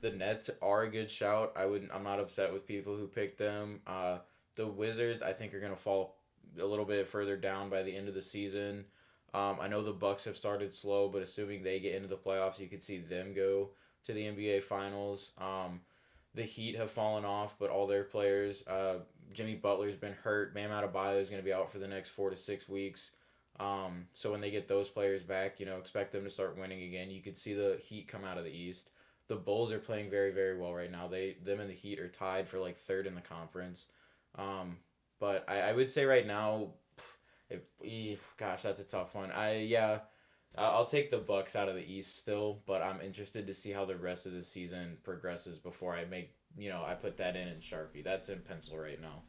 [0.01, 1.53] the Nets are a good shout.
[1.55, 3.81] I would I'm not upset with people who picked them.
[3.85, 4.19] Uh,
[4.55, 6.15] the Wizards, I think, are gonna fall
[6.59, 8.85] a little bit further down by the end of the season.
[9.33, 12.59] Um, I know the Bucks have started slow, but assuming they get into the playoffs,
[12.59, 13.69] you could see them go
[14.05, 15.31] to the NBA Finals.
[15.37, 15.81] Um,
[16.35, 18.99] the Heat have fallen off, but all their players, uh,
[19.33, 20.53] Jimmy Butler's been hurt.
[20.53, 23.11] Bam Adebayo is going to be out for the next four to six weeks.
[23.59, 26.83] Um, so when they get those players back, you know, expect them to start winning
[26.83, 27.11] again.
[27.11, 28.89] You could see the Heat come out of the East.
[29.27, 31.07] The Bulls are playing very, very well right now.
[31.07, 33.87] They them and the Heat are tied for like third in the conference.
[34.35, 34.77] Um,
[35.19, 36.69] but I, I would say right now,
[37.81, 39.31] if gosh, that's a tough one.
[39.31, 39.99] I yeah,
[40.57, 43.85] I'll take the Bucks out of the East still, but I'm interested to see how
[43.85, 47.47] the rest of the season progresses before I make you know I put that in
[47.47, 48.03] in Sharpie.
[48.03, 49.23] That's in pencil right now.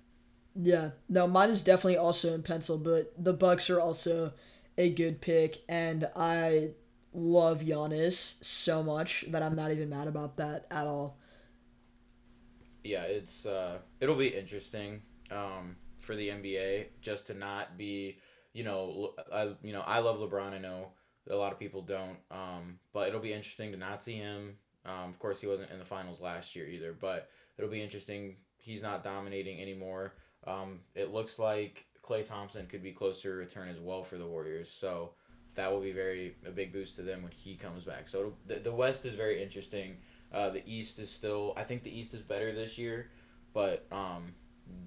[0.56, 4.32] Yeah, no, mine is definitely also in pencil, but the Bucks are also
[4.76, 6.70] a good pick, and I
[7.12, 11.18] love Giannis so much that I'm not even mad about that at all.
[12.82, 18.18] Yeah, it's uh, it'll be interesting um, for the NBA just to not be,
[18.52, 20.52] you know, I you know I love LeBron.
[20.52, 20.88] I know
[21.30, 24.56] a lot of people don't, um, but it'll be interesting to not see him.
[24.84, 28.36] Um, of course, he wasn't in the finals last year either, but it'll be interesting.
[28.56, 30.14] He's not dominating anymore.
[30.46, 34.16] Um, it looks like Klay Thompson could be close to a return as well for
[34.16, 34.70] the Warriors.
[34.70, 35.12] So
[35.54, 38.08] that will be very a big boost to them when he comes back.
[38.08, 39.96] So the, the West is very interesting.
[40.32, 43.10] Uh, the East is still I think the East is better this year,
[43.52, 44.34] but um,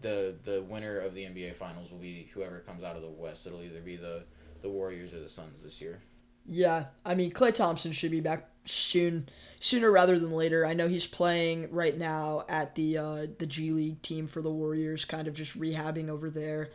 [0.02, 3.46] the the winner of the NBA Finals will be whoever comes out of the West.
[3.46, 4.24] It'll either be the
[4.62, 6.02] the Warriors or the Suns this year.
[6.46, 9.30] Yeah, I mean Klay Thompson should be back soon,
[9.60, 10.66] sooner rather than later.
[10.66, 14.52] I know he's playing right now at the uh, the G League team for the
[14.52, 16.72] Warriors, kind of just rehabbing over there.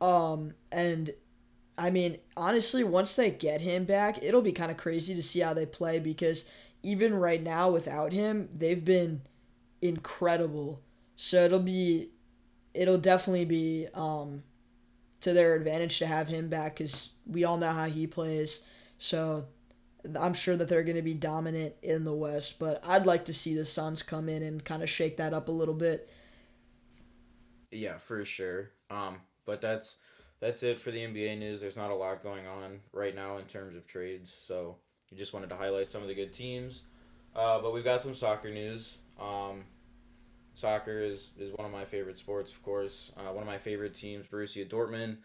[0.00, 1.10] Um, and
[1.78, 5.40] I mean, honestly, once they get him back, it'll be kind of crazy to see
[5.40, 6.44] how they play because
[6.82, 9.22] even right now without him, they've been
[9.82, 10.80] incredible.
[11.16, 12.10] So it'll be,
[12.74, 14.42] it'll definitely be um,
[15.20, 18.62] to their advantage to have him back because we all know how he plays.
[19.00, 19.46] So
[20.18, 23.34] I'm sure that they're going to be dominant in the West, but I'd like to
[23.34, 26.08] see the Suns come in and kind of shake that up a little bit.
[27.72, 28.70] Yeah, for sure.
[28.90, 29.96] Um, but that's
[30.38, 31.60] that's it for the NBA news.
[31.60, 34.76] There's not a lot going on right now in terms of trades, so
[35.10, 36.82] we just wanted to highlight some of the good teams.
[37.34, 38.98] Uh, but we've got some soccer news.
[39.18, 39.64] Um,
[40.52, 43.12] soccer is, is one of my favorite sports, of course.
[43.16, 45.18] Uh, one of my favorite teams, Borussia Dortmund,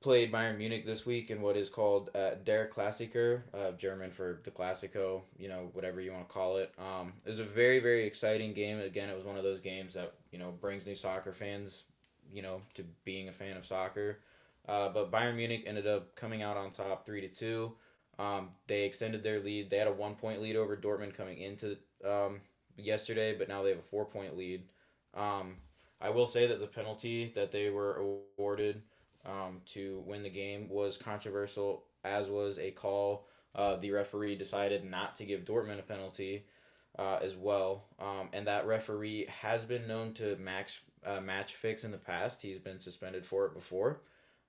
[0.00, 4.40] played Bayern Munich this week in what is called uh, Der Klassiker, uh, German for
[4.44, 6.72] the Classico, you know, whatever you want to call it.
[6.78, 8.78] Um, it was a very, very exciting game.
[8.78, 11.84] Again, it was one of those games that, you know, brings new soccer fans
[12.32, 14.18] you know, to being a fan of soccer.
[14.68, 17.72] Uh, but Bayern Munich ended up coming out on top three to two.
[18.18, 19.70] Um, they extended their lead.
[19.70, 22.40] They had a one point lead over Dortmund coming into um,
[22.76, 24.62] yesterday, but now they have a four point lead.
[25.14, 25.56] Um,
[26.00, 28.82] I will say that the penalty that they were awarded
[29.26, 33.26] um, to win the game was controversial, as was a call.
[33.54, 36.44] Uh, the referee decided not to give Dortmund a penalty
[36.98, 41.84] uh, as well, um, and that referee has been known to max uh, match fix
[41.84, 42.42] in the past.
[42.42, 44.00] He's been suspended for it before.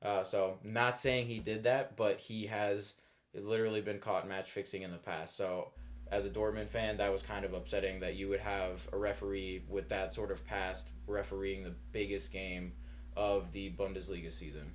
[0.01, 2.95] Uh, so not saying he did that, but he has
[3.33, 5.37] literally been caught match fixing in the past.
[5.37, 5.71] So
[6.11, 9.63] as a Dortmund fan, that was kind of upsetting that you would have a referee
[9.69, 12.73] with that sort of past refereeing the biggest game
[13.19, 14.73] of the Bundesliga season.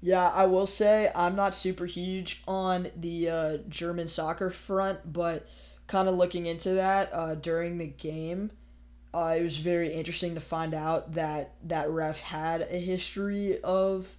[0.00, 5.46] Yeah, I will say I'm not super huge on the uh, German soccer front, but
[5.86, 8.50] kind of looking into that uh, during the game
[9.14, 14.16] uh, it was very interesting to find out that that ref had a history of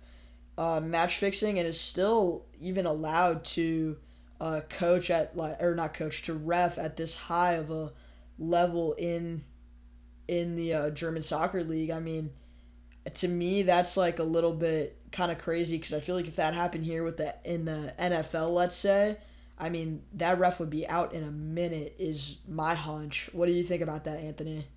[0.57, 3.97] uh, match fixing and is still even allowed to
[4.39, 7.91] uh, coach at like or not coach to ref at this high of a
[8.39, 9.43] level in
[10.29, 11.89] in the uh, German soccer league.
[11.89, 12.31] I mean,
[13.13, 16.35] to me that's like a little bit kind of crazy because I feel like if
[16.37, 19.17] that happened here with the in the NFL, let's say.
[19.57, 23.29] I mean, that ref would be out in a minute, is my hunch.
[23.31, 24.67] What do you think about that, Anthony?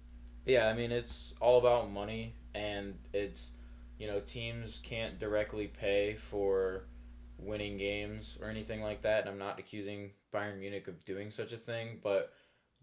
[0.47, 3.51] Yeah, I mean it's all about money, and it's
[3.99, 6.85] you know teams can't directly pay for
[7.39, 9.21] winning games or anything like that.
[9.21, 12.33] And I'm not accusing Bayern Munich of doing such a thing, but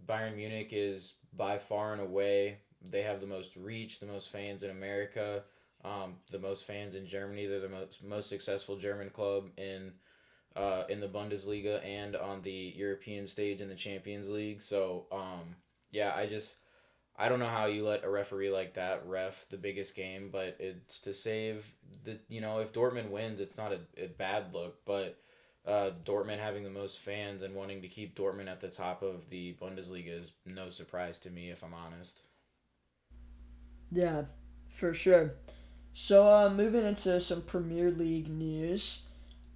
[0.06, 2.60] Bayern Munich is by far and away
[2.92, 5.44] they have the most reach, the most fans in America,
[5.84, 7.46] um, the most fans in Germany.
[7.46, 9.92] They're the most most successful German club in
[10.56, 14.62] uh, in the Bundesliga and on the European stage in the Champions League.
[14.62, 15.56] So um,
[15.92, 16.56] yeah, I just
[17.18, 20.58] I don't know how you let a referee like that ref the biggest game, but
[20.60, 24.86] it's to save the you know if Dortmund wins, it's not a, a bad look,
[24.86, 25.18] but
[25.68, 29.30] uh, Dortmund having the most fans and wanting to keep Dortmund at the top of
[29.30, 32.22] the Bundesliga is no surprise to me, if I'm honest.
[33.92, 34.24] Yeah,
[34.70, 35.34] for sure.
[35.94, 39.00] So uh, moving into some Premier League news,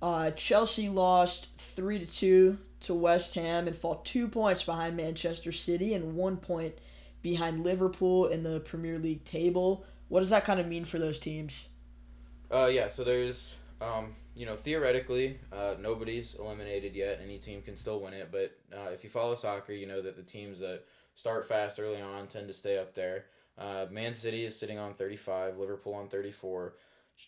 [0.01, 5.51] uh, Chelsea lost three to two to West Ham and fall two points behind Manchester
[5.51, 6.75] City and one point
[7.21, 9.85] behind Liverpool in the Premier League table.
[10.07, 11.67] What does that kind of mean for those teams?
[12.49, 17.19] Uh, yeah, so there's, um, you know, theoretically, uh, nobody's eliminated yet.
[17.21, 20.15] Any team can still win it, but uh, if you follow soccer, you know that
[20.15, 23.25] the teams that start fast early on tend to stay up there.
[23.57, 26.73] Uh, Man City is sitting on 35, Liverpool on 34.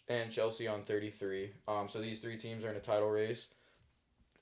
[0.08, 1.52] and Chelsea on 33.
[1.68, 3.50] Um, so these three teams are in a title race.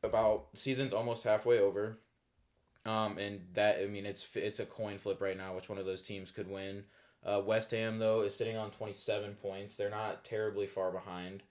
[0.03, 1.97] About season's almost halfway over.
[2.85, 5.85] Um, and that I mean it's it's a coin flip right now which one of
[5.85, 6.83] those teams could win.
[7.25, 9.75] Uh, West Ham though is sitting on 27 points.
[9.75, 11.43] They're not terribly far behind.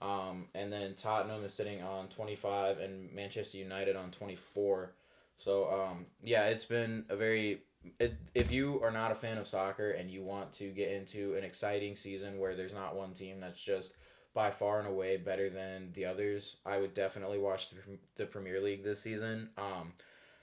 [0.00, 4.92] Um, and then Tottenham is sitting on 25 and Manchester United on 24.
[5.36, 7.60] So um, yeah, it's been a very
[7.98, 11.34] it, if you are not a fan of soccer and you want to get into
[11.36, 13.92] an exciting season where there's not one team that's just
[14.34, 17.76] by far and away better than the others, I would definitely watch the,
[18.16, 19.50] the Premier League this season.
[19.56, 19.92] Um,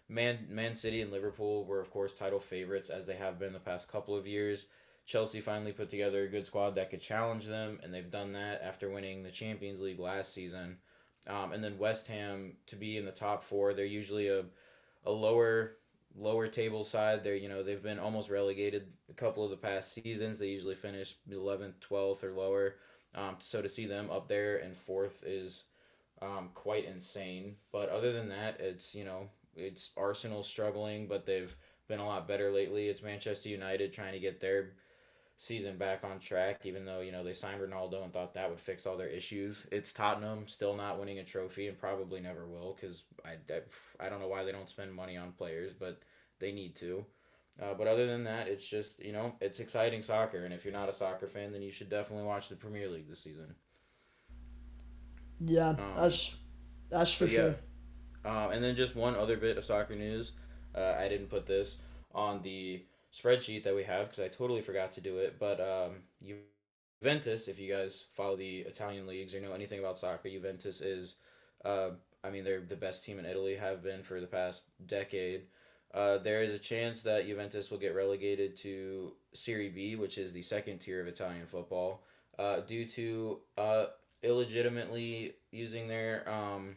[0.08, 3.60] Man, Man City and Liverpool were of course title favorites as they have been the
[3.60, 4.68] past couple of years.
[5.06, 8.62] Chelsea finally put together a good squad that could challenge them, and they've done that
[8.64, 10.78] after winning the Champions League last season.
[11.28, 14.46] Um, and then West Ham to be in the top four, they're usually a,
[15.06, 15.78] a lower
[16.18, 17.24] lower table side.
[17.24, 20.40] They're you know they've been almost relegated a couple of the past seasons.
[20.40, 22.76] They usually finish eleventh, twelfth, or lower.
[23.14, 25.64] Um, so to see them up there and fourth is
[26.22, 27.56] um, quite insane.
[27.72, 31.56] But other than that, it's you know it's Arsenal struggling, but they've
[31.88, 32.88] been a lot better lately.
[32.88, 34.74] It's Manchester United trying to get their
[35.38, 38.60] season back on track, even though, you know, they signed Ronaldo and thought that would
[38.60, 39.66] fix all their issues.
[39.72, 44.10] It's Tottenham still not winning a trophy and probably never will because I, I, I
[44.10, 46.00] don't know why they don't spend money on players, but
[46.40, 47.06] they need to.
[47.62, 50.44] Uh, but other than that, it's just, you know, it's exciting soccer.
[50.44, 53.08] And if you're not a soccer fan, then you should definitely watch the Premier League
[53.08, 53.56] this season.
[55.40, 56.36] Yeah, um, that's,
[56.90, 57.56] that's for sure.
[58.26, 58.46] Yeah.
[58.46, 60.32] Um, and then just one other bit of soccer news.
[60.74, 61.78] Uh, I didn't put this
[62.14, 62.84] on the
[63.16, 65.38] spreadsheet that we have because I totally forgot to do it.
[65.40, 66.04] But um,
[67.02, 71.16] Juventus, if you guys follow the Italian leagues or know anything about soccer, Juventus is,
[71.64, 71.92] uh,
[72.24, 75.44] I mean, they're the best team in Italy, have been for the past decade.
[75.94, 80.34] Uh, there is a chance that Juventus will get relegated to Serie B, which is
[80.34, 82.04] the second tier of Italian football,
[82.38, 83.86] uh, due to uh,
[84.22, 86.76] illegitimately using their um,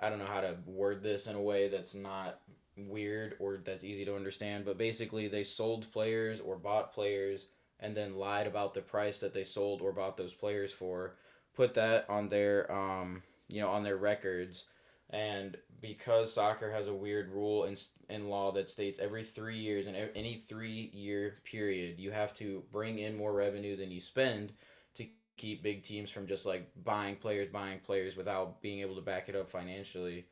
[0.00, 2.40] I don't know how to word this in a way that's not
[2.76, 7.46] weird or that's easy to understand, but basically they sold players or bought players
[7.80, 11.16] and then lied about the price that they sold or bought those players for,
[11.54, 14.64] put that on their um, you know, on their records.
[15.10, 17.76] And because soccer has a weird rule in,
[18.08, 22.62] in law that states every three years, in any three year period, you have to
[22.72, 24.52] bring in more revenue than you spend
[24.94, 25.06] to
[25.36, 29.28] keep big teams from just like buying players, buying players without being able to back
[29.28, 30.24] it up financially.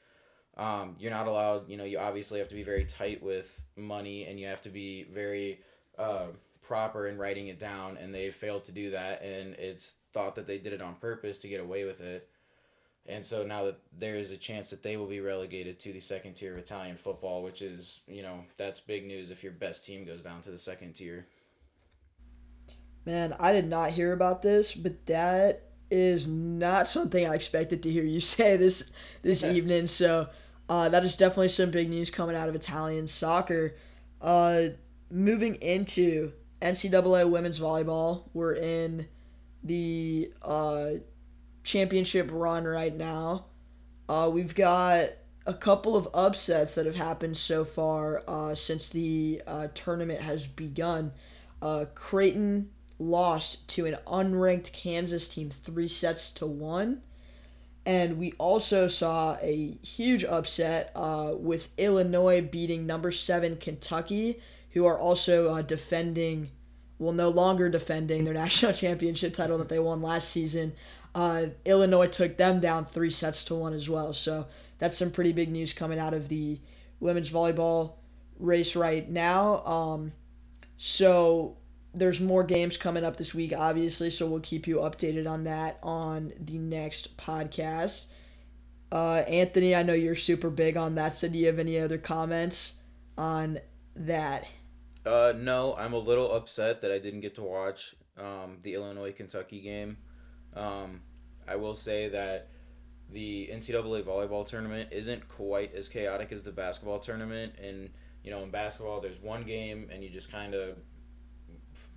[0.60, 4.26] Um, you're not allowed, you know, you obviously have to be very tight with money
[4.26, 5.60] and you have to be very
[5.98, 6.26] uh,
[6.70, 10.46] proper in writing it down, and they failed to do that, and it's thought that
[10.46, 12.28] they did it on purpose to get away with it.
[13.06, 15.98] And so now that there is a chance that they will be relegated to the
[15.98, 19.84] second tier of Italian football, which is, you know, that's big news if your best
[19.84, 21.26] team goes down to the second tier.
[23.04, 27.90] Man, I did not hear about this, but that is not something I expected to
[27.90, 28.92] hear you say this
[29.22, 29.88] this evening.
[29.88, 30.28] So
[30.70, 33.74] uh, that is definitely some big news coming out of Italian soccer.
[34.22, 34.68] Uh,
[35.10, 39.08] moving into NCAA women's volleyball, we're in
[39.64, 40.90] the uh,
[41.64, 43.46] championship run right now.
[44.08, 45.08] Uh, we've got
[45.44, 50.46] a couple of upsets that have happened so far uh, since the uh, tournament has
[50.46, 51.10] begun.
[51.60, 57.02] Uh, Creighton lost to an unranked Kansas team three sets to one.
[57.86, 64.40] And we also saw a huge upset uh, with Illinois beating number seven Kentucky,
[64.70, 66.50] who are also uh, defending,
[66.98, 70.74] well, no longer defending their national championship title that they won last season.
[71.14, 74.12] Uh, Illinois took them down three sets to one as well.
[74.12, 74.46] So
[74.78, 76.60] that's some pretty big news coming out of the
[77.00, 77.94] women's volleyball
[78.38, 79.64] race right now.
[79.64, 80.12] Um,
[80.76, 81.56] so
[81.92, 85.78] there's more games coming up this week, obviously, so we'll keep you updated on that
[85.82, 88.06] on the next podcast.
[88.92, 91.14] Uh, Anthony, I know you're super big on that.
[91.14, 92.74] So, do you have any other comments
[93.16, 93.58] on
[93.96, 94.46] that?
[95.06, 99.12] Uh, no, I'm a little upset that I didn't get to watch um, the Illinois
[99.12, 99.96] Kentucky game.
[100.54, 101.00] Um,
[101.48, 102.48] I will say that
[103.12, 107.54] the NCAA volleyball tournament isn't quite as chaotic as the basketball tournament.
[107.62, 107.90] And,
[108.22, 110.76] you know, in basketball, there's one game and you just kind of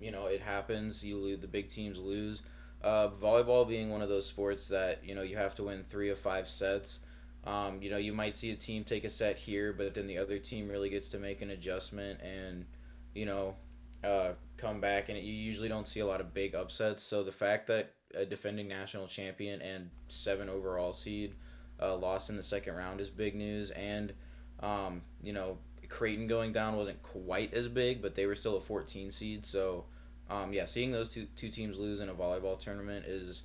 [0.00, 1.04] you know it happens.
[1.04, 2.42] You lose, the big teams lose.
[2.82, 6.10] Uh, volleyball being one of those sports that you know you have to win three
[6.10, 7.00] of five sets.
[7.44, 10.18] Um, you know you might see a team take a set here, but then the
[10.18, 12.66] other team really gets to make an adjustment and
[13.14, 13.56] you know
[14.04, 17.02] uh, come back, and you usually don't see a lot of big upsets.
[17.02, 21.34] So the fact that a defending national champion and seven overall seed
[21.80, 24.12] uh, lost in the second round is big news, and
[24.60, 25.58] um, you know
[25.88, 29.46] Creighton going down wasn't quite as big, but they were still a 14 seed.
[29.46, 29.84] So,
[30.30, 33.42] um, yeah, seeing those two two teams lose in a volleyball tournament is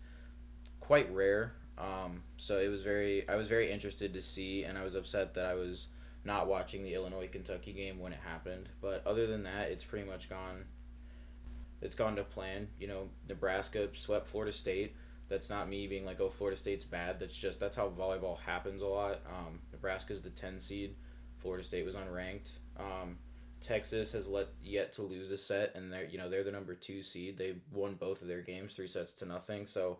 [0.79, 1.53] quite rare.
[1.77, 5.33] Um, so it was very I was very interested to see, and I was upset
[5.35, 5.87] that I was
[6.25, 8.69] not watching the Illinois Kentucky game when it happened.
[8.81, 10.65] But other than that, it's pretty much gone.
[11.81, 12.67] It's gone to plan.
[12.79, 14.95] You know, Nebraska swept Florida State.
[15.29, 17.19] That's not me being like, oh, Florida State's bad.
[17.19, 19.21] That's just that's how volleyball happens a lot.
[19.27, 20.95] Um, Nebraska's the ten seed.
[21.39, 22.51] Florida State was unranked.
[22.77, 23.17] Um,
[23.61, 26.75] Texas has let yet to lose a set, and they're you know they're the number
[26.75, 27.37] two seed.
[27.37, 29.65] They won both of their games, three sets to nothing.
[29.65, 29.99] So,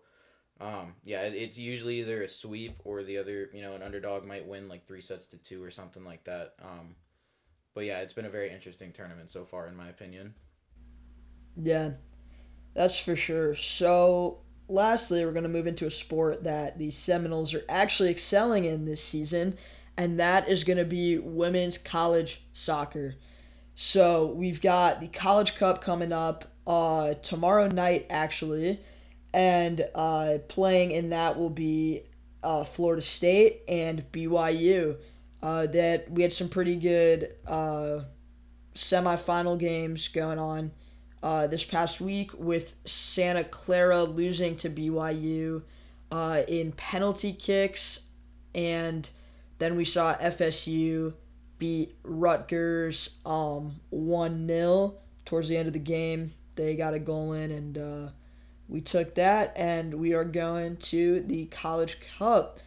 [0.62, 3.50] um, yeah, it, it's usually either a sweep or the other.
[3.54, 6.54] You know, an underdog might win like three sets to two or something like that.
[6.62, 6.96] Um,
[7.74, 10.34] but yeah, it's been a very interesting tournament so far, in my opinion.
[11.62, 11.92] Yeah,
[12.74, 13.56] that's for sure.
[13.56, 18.66] So, lastly, we're going to move into a sport that the Seminoles are actually excelling
[18.66, 19.58] in this season,
[20.00, 23.16] and that is going to be women's college soccer.
[23.76, 28.80] So, we've got the College Cup coming up uh, tomorrow night, actually,
[29.34, 32.04] and uh, playing in that will be
[32.44, 34.96] uh, Florida State and BYU.
[35.44, 38.00] Uh, that we had some pretty good uh,
[38.76, 40.72] semifinal games going on
[41.24, 45.62] uh, this past week with Santa Clara losing to BYU
[46.10, 48.02] uh, in penalty kicks,
[48.56, 49.10] and
[49.60, 51.14] then we saw FSU
[51.60, 54.96] beat Rutgers um, 1 0
[55.26, 56.34] towards the end of the game.
[56.56, 58.10] They got a goal in, and uh,
[58.68, 62.60] we took that, and we are going to the College Cup.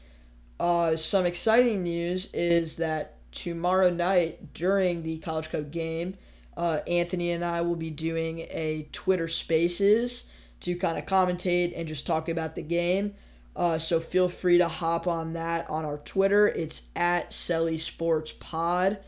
[0.60, 6.14] Uh, some exciting news is that tomorrow night during the College Cup game,
[6.56, 10.24] uh, Anthony and I will be doing a Twitter Spaces
[10.60, 13.14] to kind of commentate and just talk about the game.
[13.54, 16.48] Uh, so feel free to hop on that on our Twitter.
[16.48, 18.98] It's at Selly Sports Pod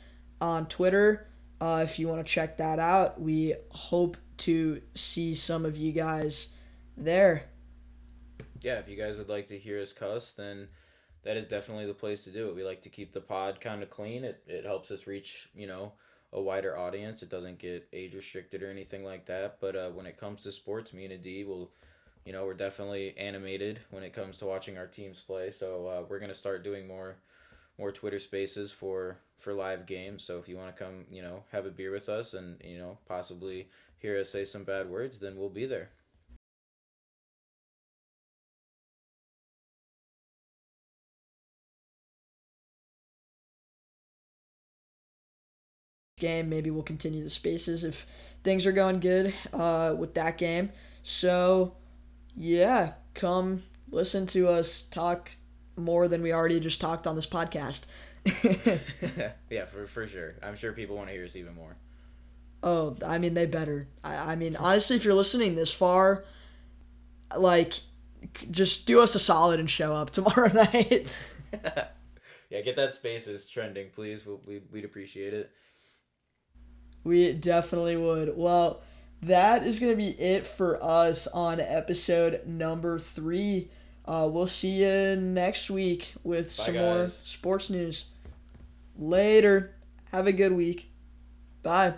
[0.41, 1.29] on Twitter.
[1.61, 5.93] Uh, if you want to check that out, we hope to see some of you
[5.93, 6.49] guys
[6.97, 7.45] there.
[8.61, 10.69] Yeah, if you guys would like to hear us cuss, then
[11.23, 12.55] that is definitely the place to do it.
[12.55, 14.25] We like to keep the pod kind of clean.
[14.25, 15.93] It, it helps us reach, you know,
[16.33, 17.23] a wider audience.
[17.23, 19.59] It doesn't get age restricted or anything like that.
[19.61, 21.71] But uh, when it comes to sports, me and Adi will,
[22.25, 25.51] you know, we're definitely animated when it comes to watching our teams play.
[25.51, 27.17] So uh, we're gonna start doing more,
[27.79, 30.25] more Twitter Spaces for for live games.
[30.25, 32.79] So if you want to come, you know, have a beer with us and you
[32.79, 33.69] know possibly
[33.99, 35.91] hear us say some bad words, then we'll be there.
[46.19, 46.49] game.
[46.49, 48.07] Maybe we'll continue the spaces if
[48.43, 50.71] things are going good uh, with that game.
[51.03, 51.75] So,
[52.37, 55.31] yeah, come listen to us talk
[55.77, 57.87] more than we already just talked on this podcast.
[59.51, 60.35] yeah, for, for sure.
[60.43, 61.77] I'm sure people want to hear us even more.
[62.63, 63.89] Oh, I mean, they better.
[64.03, 66.25] I, I mean, honestly, if you're listening this far,
[67.37, 67.75] like,
[68.51, 71.07] just do us a solid and show up tomorrow night.
[72.51, 74.25] yeah, get that spaces trending, please.
[74.27, 75.51] We, we'd appreciate it.
[77.05, 78.35] We definitely would.
[78.35, 78.81] Well,
[79.27, 83.71] that is going to be it for us on episode number three.
[84.05, 86.83] Uh, we'll see you next week with Bye, some guys.
[86.83, 88.05] more sports news.
[88.99, 89.75] Later.
[90.13, 90.91] Have a good week.
[91.63, 91.95] Bye.